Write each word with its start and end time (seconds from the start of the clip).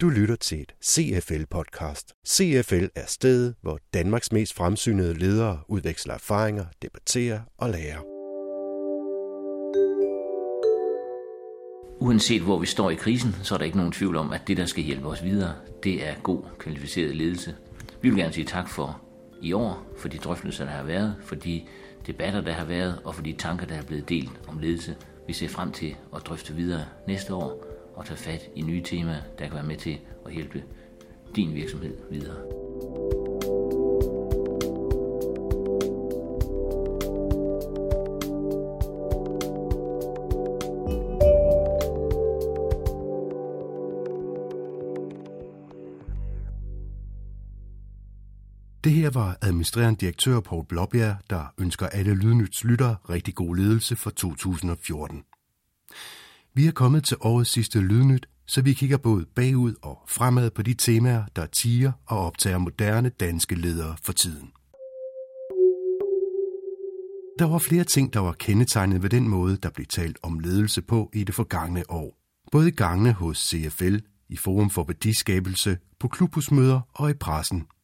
Du 0.00 0.08
lytter 0.08 0.36
til 0.36 0.60
et 0.60 0.74
CFL-podcast. 0.84 2.12
CFL 2.28 2.86
er 2.94 3.06
stedet, 3.06 3.54
hvor 3.62 3.78
Danmarks 3.94 4.32
mest 4.32 4.54
fremsynede 4.54 5.14
ledere 5.14 5.60
udveksler 5.68 6.14
erfaringer, 6.14 6.64
debatterer 6.82 7.40
og 7.56 7.70
lærer. 7.70 7.98
Uanset 12.00 12.42
hvor 12.42 12.58
vi 12.58 12.66
står 12.66 12.90
i 12.90 12.94
krisen, 12.94 13.34
så 13.42 13.54
er 13.54 13.58
der 13.58 13.64
ikke 13.64 13.76
nogen 13.76 13.92
tvivl 13.92 14.16
om, 14.16 14.32
at 14.32 14.40
det, 14.46 14.56
der 14.56 14.66
skal 14.66 14.84
hjælpe 14.84 15.06
os 15.06 15.24
videre, 15.24 15.54
det 15.84 16.08
er 16.08 16.14
god, 16.22 16.42
kvalificeret 16.58 17.16
ledelse. 17.16 17.54
Vi 18.02 18.08
vil 18.08 18.18
gerne 18.18 18.32
sige 18.32 18.46
tak 18.46 18.68
for 18.68 19.02
i 19.42 19.52
år, 19.52 19.86
for 19.96 20.08
de 20.08 20.18
drøftelser, 20.18 20.64
der 20.64 20.72
har 20.72 20.84
været, 20.84 21.16
for 21.22 21.34
de 21.34 21.62
debatter, 22.06 22.40
der 22.40 22.52
har 22.52 22.64
været, 22.64 23.00
og 23.04 23.14
for 23.14 23.22
de 23.22 23.32
tanker, 23.32 23.66
der 23.66 23.74
er 23.74 23.82
blevet 23.82 24.08
delt 24.08 24.40
om 24.48 24.58
ledelse. 24.58 24.96
Vi 25.28 25.32
ser 25.32 25.48
frem 25.48 25.72
til 25.72 25.96
at 26.16 26.22
drøfte 26.26 26.54
videre 26.54 26.84
næste 27.06 27.34
år 27.34 27.64
og 27.94 28.06
tage 28.06 28.18
fat 28.18 28.50
i 28.54 28.62
nye 28.62 28.82
temaer, 28.82 29.22
der 29.38 29.44
kan 29.44 29.54
være 29.54 29.66
med 29.66 29.76
til 29.76 29.98
at 30.26 30.32
hjælpe 30.32 30.64
din 31.36 31.54
virksomhed 31.54 31.96
videre. 32.10 32.67
Det 48.84 48.92
her 48.92 49.10
var 49.10 49.36
administrerende 49.42 50.00
direktør 50.00 50.40
Paul 50.40 50.66
Blåbjerg, 50.66 51.16
der 51.30 51.54
ønsker 51.58 51.86
alle 51.86 52.14
Lydnyts 52.14 52.64
lytter 52.64 53.10
rigtig 53.10 53.34
god 53.34 53.56
ledelse 53.56 53.96
for 53.96 54.10
2014. 54.10 55.22
Vi 56.54 56.66
er 56.66 56.72
kommet 56.72 57.04
til 57.04 57.16
årets 57.20 57.50
sidste 57.50 57.80
Lydnyt, 57.80 58.28
så 58.46 58.62
vi 58.62 58.72
kigger 58.72 58.96
både 58.96 59.26
bagud 59.34 59.74
og 59.82 59.98
fremad 60.08 60.50
på 60.50 60.62
de 60.62 60.74
temaer, 60.74 61.24
der 61.36 61.46
tiger 61.46 61.92
og 62.06 62.18
optager 62.18 62.58
moderne 62.58 63.08
danske 63.08 63.54
ledere 63.54 63.96
for 64.04 64.12
tiden. 64.12 64.50
Der 67.38 67.44
var 67.44 67.58
flere 67.58 67.84
ting, 67.84 68.12
der 68.12 68.20
var 68.20 68.32
kendetegnet 68.32 69.02
ved 69.02 69.10
den 69.10 69.28
måde, 69.28 69.56
der 69.56 69.70
blev 69.70 69.86
talt 69.86 70.18
om 70.22 70.38
ledelse 70.38 70.82
på 70.82 71.10
i 71.14 71.24
det 71.24 71.34
forgangne 71.34 71.90
år. 71.90 72.18
Både 72.52 72.68
i 72.68 72.70
gangene 72.70 73.12
hos 73.12 73.38
CFL, 73.48 73.96
i 74.28 74.36
Forum 74.36 74.70
for 74.70 74.84
Værdiskabelse, 74.84 75.78
på 76.00 76.08
klubhusmøder 76.08 76.80
og 76.94 77.10
i 77.10 77.14
pressen– 77.14 77.66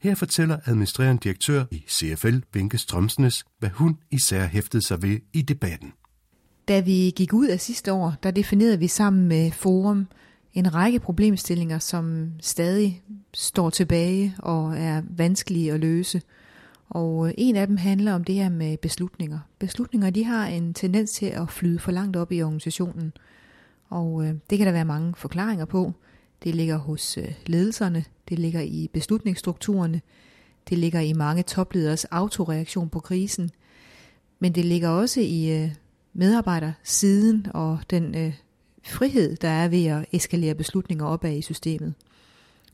her 0.00 0.14
fortæller 0.14 0.58
administrerende 0.66 1.20
direktør 1.22 1.64
i 1.70 1.84
CFL, 1.88 2.38
Vinke 2.52 2.78
Strømsnes, 2.78 3.44
hvad 3.58 3.70
hun 3.70 3.98
især 4.10 4.46
hæftede 4.46 4.82
sig 4.82 5.02
ved 5.02 5.18
i 5.32 5.42
debatten. 5.42 5.92
Da 6.68 6.80
vi 6.80 7.12
gik 7.16 7.32
ud 7.32 7.46
af 7.46 7.60
sidste 7.60 7.92
år, 7.92 8.14
der 8.22 8.30
definerede 8.30 8.78
vi 8.78 8.88
sammen 8.88 9.28
med 9.28 9.50
Forum 9.52 10.06
en 10.56 10.74
række 10.74 10.98
problemstillinger, 10.98 11.78
som 11.78 12.30
stadig 12.40 13.02
står 13.34 13.70
tilbage 13.70 14.34
og 14.38 14.78
er 14.78 15.02
vanskelige 15.10 15.72
at 15.72 15.80
løse. 15.80 16.22
Og 16.88 17.28
øh, 17.28 17.34
en 17.38 17.56
af 17.56 17.66
dem 17.66 17.76
handler 17.76 18.14
om 18.14 18.24
det 18.24 18.34
her 18.34 18.48
med 18.48 18.76
beslutninger. 18.76 19.38
Beslutninger 19.58 20.10
de 20.10 20.24
har 20.24 20.46
en 20.46 20.74
tendens 20.74 21.10
til 21.10 21.26
at 21.26 21.50
flyde 21.50 21.78
for 21.78 21.92
langt 21.92 22.16
op 22.16 22.32
i 22.32 22.42
organisationen. 22.42 23.12
Og 23.88 24.24
øh, 24.26 24.34
det 24.50 24.58
kan 24.58 24.66
der 24.66 24.72
være 24.72 24.84
mange 24.84 25.14
forklaringer 25.16 25.64
på. 25.64 25.92
Det 26.42 26.54
ligger 26.54 26.76
hos 26.76 27.18
øh, 27.18 27.32
ledelserne, 27.46 28.04
det 28.28 28.38
ligger 28.38 28.60
i 28.60 28.90
beslutningsstrukturerne, 28.92 30.00
det 30.68 30.78
ligger 30.78 31.00
i 31.00 31.12
mange 31.12 31.42
topleders 31.42 32.04
autoreaktion 32.04 32.88
på 32.88 33.00
krisen, 33.00 33.50
men 34.38 34.52
det 34.52 34.64
ligger 34.64 34.88
også 34.88 35.20
i 35.20 35.62
øh, 35.62 35.70
medarbejdersiden 36.12 37.46
og 37.54 37.78
den 37.90 38.14
øh, 38.14 38.34
frihed, 38.84 39.36
der 39.36 39.48
er 39.48 39.68
ved 39.68 39.86
at 39.86 40.06
eskalere 40.12 40.54
beslutninger 40.54 41.04
opad 41.04 41.32
i 41.32 41.42
systemet. 41.42 41.94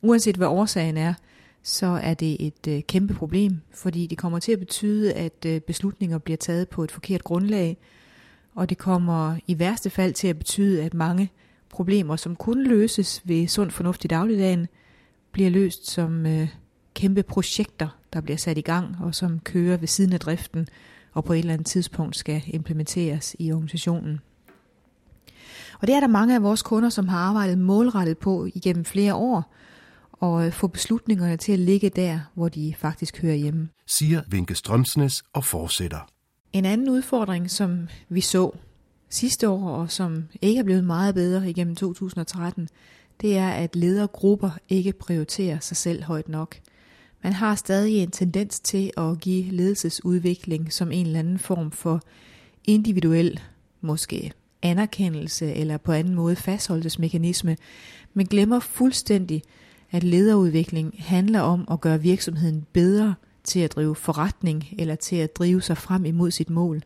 Uanset 0.02 0.36
hvad 0.36 0.46
årsagen 0.46 0.96
er, 0.96 1.14
så 1.62 1.86
er 1.86 2.14
det 2.14 2.36
et 2.46 2.86
kæmpe 2.86 3.14
problem, 3.14 3.60
fordi 3.74 4.06
det 4.06 4.18
kommer 4.18 4.38
til 4.38 4.52
at 4.52 4.58
betyde, 4.58 5.12
at 5.12 5.64
beslutninger 5.66 6.18
bliver 6.18 6.36
taget 6.36 6.68
på 6.68 6.84
et 6.84 6.90
forkert 6.90 7.24
grundlag, 7.24 7.78
og 8.54 8.68
det 8.68 8.78
kommer 8.78 9.36
i 9.46 9.58
værste 9.58 9.90
fald 9.90 10.14
til 10.14 10.28
at 10.28 10.38
betyde, 10.38 10.82
at 10.82 10.94
mange 10.94 11.30
problemer, 11.72 12.16
som 12.16 12.36
kun 12.36 12.64
løses 12.64 13.22
ved 13.24 13.46
sund 13.48 13.70
fornuft 13.70 14.04
i 14.04 14.08
dagligdagen, 14.08 14.66
bliver 15.32 15.50
løst 15.50 15.90
som 15.90 16.26
øh, 16.26 16.48
kæmpe 16.94 17.22
projekter, 17.22 17.88
der 18.12 18.20
bliver 18.20 18.36
sat 18.36 18.58
i 18.58 18.60
gang 18.60 18.96
og 19.00 19.14
som 19.14 19.40
kører 19.40 19.76
ved 19.76 19.88
siden 19.88 20.12
af 20.12 20.20
driften 20.20 20.66
og 21.12 21.24
på 21.24 21.32
et 21.32 21.38
eller 21.38 21.52
andet 21.52 21.66
tidspunkt 21.66 22.16
skal 22.16 22.42
implementeres 22.46 23.36
i 23.38 23.52
organisationen. 23.52 24.20
Og 25.80 25.86
det 25.86 25.94
er 25.94 26.00
der 26.00 26.06
mange 26.06 26.34
af 26.34 26.42
vores 26.42 26.62
kunder, 26.62 26.88
som 26.88 27.08
har 27.08 27.18
arbejdet 27.18 27.58
målrettet 27.58 28.18
på 28.18 28.46
igennem 28.54 28.84
flere 28.84 29.14
år, 29.14 29.54
og 30.12 30.46
øh, 30.46 30.52
få 30.52 30.66
beslutningerne 30.66 31.36
til 31.36 31.52
at 31.52 31.58
ligge 31.58 31.88
der, 31.88 32.20
hvor 32.34 32.48
de 32.48 32.74
faktisk 32.78 33.22
hører 33.22 33.34
hjemme. 33.34 33.68
Siger 33.86 34.22
Vinke 34.28 34.54
Strømsnes 34.54 35.22
og 35.32 35.44
fortsætter. 35.44 36.08
En 36.52 36.64
anden 36.64 36.88
udfordring, 36.88 37.50
som 37.50 37.88
vi 38.08 38.20
så 38.20 38.50
sidste 39.12 39.48
år, 39.48 39.70
og 39.70 39.90
som 39.90 40.24
ikke 40.42 40.58
er 40.58 40.64
blevet 40.64 40.84
meget 40.84 41.14
bedre 41.14 41.50
igennem 41.50 41.76
2013, 41.76 42.68
det 43.20 43.36
er, 43.38 43.48
at 43.48 43.76
ledergrupper 43.76 44.50
ikke 44.68 44.92
prioriterer 44.92 45.58
sig 45.58 45.76
selv 45.76 46.02
højt 46.02 46.28
nok. 46.28 46.56
Man 47.22 47.32
har 47.32 47.54
stadig 47.54 48.02
en 48.02 48.10
tendens 48.10 48.60
til 48.60 48.90
at 48.96 49.20
give 49.20 49.50
ledelsesudvikling 49.50 50.72
som 50.72 50.92
en 50.92 51.06
eller 51.06 51.18
anden 51.18 51.38
form 51.38 51.70
for 51.70 52.00
individuel, 52.64 53.40
måske 53.80 54.32
anerkendelse 54.62 55.52
eller 55.52 55.76
på 55.76 55.92
anden 55.92 56.14
måde 56.14 56.36
fastholdelsesmekanisme, 56.36 57.56
men 58.14 58.26
glemmer 58.26 58.60
fuldstændig, 58.60 59.42
at 59.90 60.04
lederudvikling 60.04 60.94
handler 60.98 61.40
om 61.40 61.68
at 61.70 61.80
gøre 61.80 62.00
virksomheden 62.00 62.66
bedre 62.72 63.14
til 63.44 63.60
at 63.60 63.72
drive 63.72 63.94
forretning 63.94 64.64
eller 64.78 64.94
til 64.94 65.16
at 65.16 65.36
drive 65.36 65.62
sig 65.62 65.78
frem 65.78 66.04
imod 66.04 66.30
sit 66.30 66.50
mål. 66.50 66.82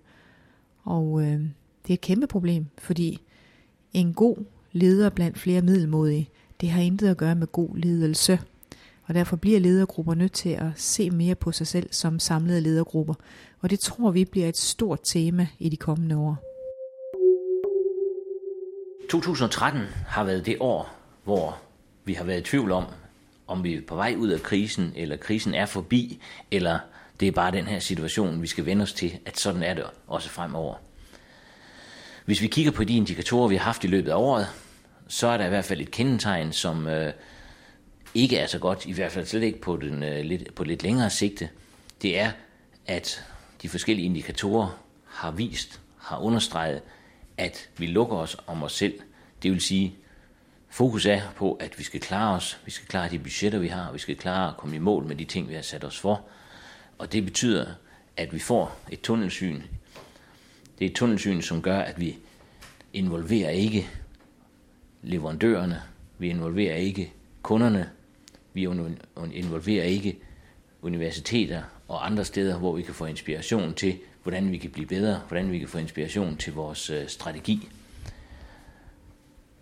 Og 0.84 1.22
øh, 1.22 1.41
det 1.87 1.93
er 1.93 1.95
et 1.95 2.01
kæmpe 2.01 2.27
problem, 2.27 2.67
fordi 2.79 3.21
en 3.93 4.15
god 4.15 4.37
leder 4.73 5.11
blandt 5.11 5.39
flere 5.39 5.63
middelmodige, 5.63 6.29
det 6.61 6.71
har 6.71 6.83
intet 6.83 7.09
at 7.09 7.17
gøre 7.17 7.35
med 7.35 7.47
god 7.47 7.77
ledelse. 7.77 8.41
Og 9.05 9.15
derfor 9.15 9.37
bliver 9.37 9.61
ledergrupper 9.61 10.15
nødt 10.15 10.33
til 10.33 10.49
at 10.49 10.69
se 10.75 11.11
mere 11.11 11.35
på 11.35 11.53
sig 11.53 11.67
selv 11.67 11.89
som 11.93 12.19
samlede 12.19 12.61
ledergrupper. 12.61 13.15
Og 13.61 13.71
det 13.71 13.81
tror 13.81 14.11
vi 14.11 14.25
bliver 14.25 14.49
et 14.49 14.57
stort 14.57 15.01
tema 15.05 15.49
i 15.59 15.69
de 15.69 15.77
kommende 15.77 16.17
år. 16.17 16.37
2013 19.11 19.83
har 20.07 20.25
været 20.25 20.47
det 20.47 20.57
år, 20.61 20.95
hvor 21.25 21.59
vi 22.05 22.13
har 22.13 22.25
været 22.25 22.41
i 22.41 22.45
tvivl 22.45 22.73
om, 22.73 22.85
om 23.47 23.65
vi 23.65 23.75
er 23.75 23.81
på 23.89 23.95
vej 23.95 24.15
ud 24.19 24.29
af 24.29 24.41
krisen, 24.41 24.93
eller 24.97 25.17
krisen 25.17 25.55
er 25.55 25.67
forbi, 25.67 26.23
eller 26.51 26.79
det 27.21 27.29
er 27.29 27.33
bare 27.33 27.53
den 27.53 27.65
her 27.65 27.79
situation, 27.79 28.43
vi 28.43 28.47
skal 28.47 28.67
vende 28.67 28.83
os 28.83 28.93
til, 28.93 29.19
at 29.27 29.39
sådan 29.39 29.63
er 29.63 29.75
det 29.75 29.85
også 30.07 30.29
fremover. 30.29 30.75
Hvis 32.26 32.42
vi 32.42 32.47
kigger 32.47 32.72
på 32.72 32.84
de 32.84 32.97
indikatorer, 32.97 33.48
vi 33.48 33.56
har 33.56 33.64
haft 33.64 33.84
i 33.84 33.87
løbet 33.87 34.10
af 34.10 34.16
året, 34.16 34.47
så 35.09 35.26
er 35.26 35.37
der 35.37 35.47
i 35.47 35.48
hvert 35.48 35.64
fald 35.64 35.81
et 35.81 35.91
kendetegn, 35.91 36.53
som 36.53 36.87
øh, 36.87 37.12
ikke 38.14 38.37
er 38.37 38.47
så 38.47 38.59
godt, 38.59 38.87
i 38.87 38.92
hvert 38.92 39.12
fald 39.12 39.26
slet 39.26 39.42
ikke 39.42 39.60
på, 39.60 39.76
den, 39.76 40.03
øh, 40.03 40.25
lidt, 40.25 40.54
på 40.54 40.64
lidt 40.64 40.82
længere 40.82 41.10
sigte. 41.10 41.48
Det 42.03 42.19
er, 42.19 42.31
at 42.87 43.25
de 43.62 43.69
forskellige 43.69 44.06
indikatorer 44.06 44.78
har 45.06 45.31
vist, 45.31 45.81
har 45.98 46.19
understreget, 46.19 46.81
at 47.37 47.69
vi 47.76 47.87
lukker 47.87 48.16
os 48.16 48.37
om 48.47 48.62
os 48.62 48.72
selv. 48.72 49.00
Det 49.43 49.50
vil 49.50 49.60
sige, 49.60 49.97
fokus 50.70 51.06
er 51.06 51.20
på, 51.37 51.53
at 51.53 51.78
vi 51.78 51.82
skal 51.82 52.00
klare 52.00 52.37
os, 52.37 52.58
vi 52.64 52.70
skal 52.70 52.88
klare 52.88 53.10
de 53.10 53.19
budgetter, 53.19 53.58
vi 53.58 53.69
har, 53.69 53.93
vi 53.93 53.98
skal 53.98 54.16
klare 54.16 54.48
at 54.48 54.56
komme 54.56 54.76
i 54.76 54.78
mål 54.78 55.04
med 55.04 55.16
de 55.16 55.25
ting, 55.25 55.48
vi 55.48 55.54
har 55.54 55.62
sat 55.62 55.84
os 55.84 55.98
for. 55.98 56.25
Og 56.98 57.12
det 57.12 57.25
betyder, 57.25 57.66
at 58.16 58.34
vi 58.34 58.38
får 58.38 58.76
et 58.91 59.00
tunnelsyn 59.00 59.62
det 60.78 60.87
er 60.87 60.94
tunnelsyn, 60.94 61.42
som 61.42 61.62
gør, 61.62 61.78
at 61.78 62.00
vi 62.00 62.19
involverer 62.92 63.50
ikke 63.50 63.88
leverandørerne, 65.02 65.82
vi 66.19 66.28
involverer 66.28 66.76
ikke 66.76 67.12
kunderne, 67.43 67.90
vi 68.52 68.62
involverer 69.32 69.84
ikke 69.84 70.19
universiteter 70.82 71.62
og 71.88 72.06
andre 72.06 72.25
steder, 72.25 72.58
hvor 72.58 72.76
vi 72.76 72.82
kan 72.82 72.94
få 72.94 73.06
inspiration 73.06 73.75
til, 73.75 73.99
hvordan 74.23 74.52
vi 74.52 74.58
kan 74.58 74.70
blive 74.70 74.87
bedre, 74.87 75.20
hvordan 75.28 75.52
vi 75.52 75.58
kan 75.58 75.69
få 75.69 75.78
inspiration 75.78 76.37
til 76.37 76.52
vores 76.52 76.90
øh, 76.90 77.08
strategi. 77.08 77.69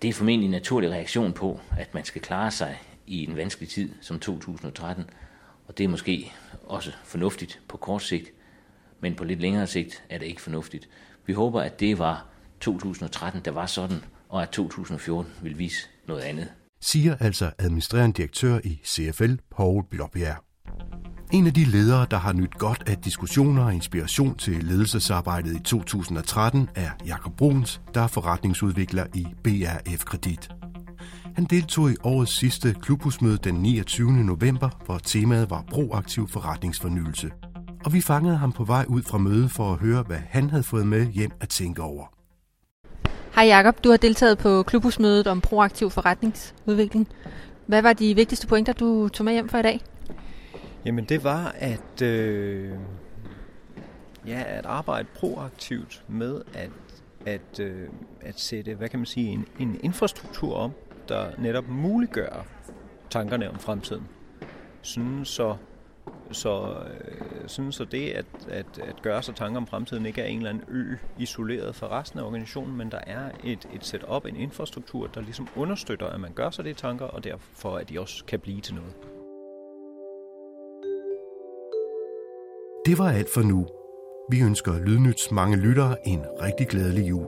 Det 0.03 0.09
er 0.09 0.13
formentlig 0.13 0.45
en 0.45 0.51
naturlig 0.51 0.91
reaktion 0.91 1.33
på, 1.33 1.61
at 1.79 1.95
man 1.95 2.05
skal 2.05 2.23
klare 2.23 2.51
sig 2.51 2.79
i 3.07 3.25
en 3.27 3.37
vanskelig 3.37 3.69
tid 3.69 3.91
som 4.01 4.21
2013, 4.21 5.05
og 5.67 5.79
det 5.79 5.85
er 5.85 5.89
måske 5.89 6.33
også 6.67 6.93
fornuftigt 7.05 7.61
på 7.69 7.77
kort 7.77 8.03
sigt, 8.03 8.33
men 9.05 9.15
på 9.15 9.25
lidt 9.25 9.41
længere 9.41 9.67
sigt 9.67 10.05
er 10.11 10.19
det 10.19 10.27
ikke 10.27 10.43
fornuftigt. 10.43 10.89
Vi 11.27 11.33
håber, 11.33 11.61
at 11.61 11.81
det 11.81 11.99
var 11.99 12.27
2013, 12.61 13.41
der 13.45 13.51
var 13.51 13.67
sådan, 13.67 14.05
og 14.29 14.43
at 14.43 14.49
2014 14.49 15.33
vil 15.43 15.59
vise 15.59 15.89
noget 16.09 16.21
andet. 16.21 16.49
Siger 16.81 17.17
altså 17.21 17.51
administrerende 17.59 18.17
direktør 18.17 18.59
i 18.65 18.81
CFL, 18.85 19.35
Paul 19.57 19.85
Blåbjerg. 19.91 20.37
En 21.33 21.47
af 21.47 21.55
de 21.55 21.65
ledere, 21.65 22.07
der 22.11 22.17
har 22.17 22.33
nyt 22.33 22.55
godt 22.59 22.83
af 22.87 22.97
diskussioner 22.97 23.65
og 23.65 23.75
inspiration 23.75 24.37
til 24.37 24.65
ledelsesarbejdet 24.65 25.57
i 25.57 25.63
2013, 25.63 26.69
er 26.75 26.91
Jakob 27.07 27.37
Bruns, 27.37 27.81
der 27.95 28.01
er 28.01 28.07
forretningsudvikler 28.07 29.07
i 29.15 29.27
BRF 29.43 30.05
Kredit. 30.05 30.49
Han 31.35 31.45
deltog 31.45 31.91
i 31.91 31.97
årets 32.03 32.39
sidste 32.39 32.77
klubhusmøde 32.83 33.39
den 33.45 33.55
29. 33.55 34.13
november, 34.13 34.71
hvor 34.87 34.99
temaet 34.99 35.51
var 35.51 35.65
proaktiv 35.71 36.29
forretningsfornyelse. 36.29 37.31
Og 37.85 37.93
vi 37.93 38.01
fangede 38.01 38.37
ham 38.37 38.53
på 38.53 38.65
vej 38.65 38.85
ud 38.89 39.03
fra 39.03 39.19
mødet 39.19 39.51
for 39.51 39.73
at 39.73 39.79
høre, 39.79 40.03
hvad 40.03 40.17
han 40.17 40.51
havde 40.51 40.63
fået 40.63 40.87
med 40.87 41.07
hjem 41.07 41.31
at 41.41 41.49
tænke 41.49 41.83
over. 41.83 42.15
Hej 43.35 43.45
Jakob, 43.45 43.85
du 43.85 43.91
har 43.91 43.97
deltaget 43.97 44.39
på 44.39 44.63
klubhusmødet 44.63 45.27
om 45.27 45.41
proaktiv 45.41 45.91
forretningsudvikling. 45.91 47.09
Hvad 47.67 47.83
var 47.83 47.93
de 47.93 48.15
vigtigste 48.15 48.47
pointer, 48.47 48.73
du 48.73 49.09
tog 49.09 49.25
med 49.25 49.33
hjem 49.33 49.49
for 49.49 49.59
i 49.59 49.63
dag? 49.63 49.81
Jamen 50.85 51.05
det 51.05 51.25
var 51.25 51.55
at, 51.59 52.03
øh, 52.03 52.71
ja, 54.27 54.43
at 54.47 54.67
arbejde 54.67 55.09
proaktivt 55.15 56.05
med 56.09 56.43
at, 56.55 56.71
at, 57.27 57.61
øh, 57.61 57.89
at 58.21 58.41
sætte 58.41 58.75
hvad 58.75 58.89
kan 58.89 58.99
man 58.99 59.07
sige, 59.07 59.29
en, 59.29 59.47
en 59.59 59.81
infrastruktur 59.83 60.55
op, 60.55 60.71
der 61.09 61.31
netop 61.39 61.69
muliggør 61.69 62.47
tankerne 63.11 63.51
om 63.51 63.59
fremtiden. 63.59 64.09
Sådan 64.83 65.25
så, 65.25 65.57
så, 66.35 66.77
øh, 67.09 67.49
sådan 67.49 67.73
så 67.73 67.85
det 67.85 68.11
at, 68.11 68.27
at, 68.49 68.67
at 68.79 69.03
gøre 69.03 69.23
sig 69.23 69.35
tanker 69.35 69.57
om 69.57 69.67
fremtiden 69.67 70.07
ikke 70.07 70.23
er 70.23 70.27
en 70.27 70.37
eller 70.37 70.51
anden 70.51 70.65
ø 70.69 70.97
isoleret 71.19 71.75
fra 71.75 72.01
resten 72.01 72.19
af 72.19 72.25
organisationen, 72.25 72.77
men 72.77 72.91
der 72.91 73.01
er 73.07 73.31
et, 73.45 73.69
et 73.75 73.87
setup, 73.87 74.27
en 74.27 74.37
infrastruktur, 74.37 75.07
der 75.07 75.21
ligesom 75.21 75.49
understøtter, 75.57 76.07
at 76.07 76.21
man 76.21 76.33
gør 76.33 76.51
sig 76.51 76.65
de 76.65 76.73
tanker, 76.73 77.07
og 77.07 77.25
derfor 77.25 77.77
at 77.77 77.89
de 77.89 78.01
også 78.01 78.25
kan 78.25 78.41
blive 78.41 78.61
til 78.61 78.75
noget. 78.75 78.93
Det 82.87 82.99
var 82.99 83.09
alt 83.11 83.29
for 83.35 83.43
nu. 83.43 83.67
Vi 84.31 84.41
ønsker 84.41 84.79
Lydnyts 84.79 85.31
mange 85.31 85.57
lyttere 85.57 86.09
en 86.09 86.21
rigtig 86.43 86.69
glædelig 86.69 87.09
jul. 87.09 87.27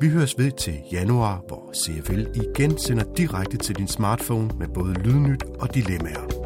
Vi 0.00 0.08
høres 0.08 0.38
ved 0.38 0.50
til 0.50 0.74
januar, 0.92 1.42
hvor 1.48 1.72
CFL 1.74 2.26
igen 2.34 2.78
sender 2.78 3.04
direkte 3.16 3.56
til 3.56 3.76
din 3.76 3.88
smartphone 3.88 4.50
med 4.58 4.68
både 4.68 4.94
Lydnyt 4.94 5.42
og 5.60 5.74
dilemmaer. 5.74 6.43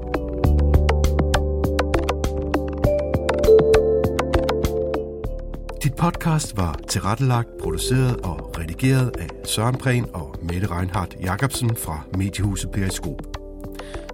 Podcast 5.99 6.57
var 6.57 6.81
tilrettelagt, 6.89 7.49
produceret 7.61 8.17
og 8.17 8.59
redigeret 8.59 9.17
af 9.19 9.29
Søren 9.45 9.79
Prehn 9.79 10.07
og 10.15 10.35
Mette 10.43 10.67
Reinhardt 10.77 11.17
Jacobsen 11.23 11.77
fra 11.77 12.01
Mediehuset 12.17 12.71
Periskop. 12.71 13.23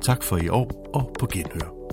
Tak 0.02 0.22
for 0.22 0.36
i 0.36 0.48
år 0.48 0.90
og 0.94 1.16
på 1.18 1.26
genhør. 1.26 1.83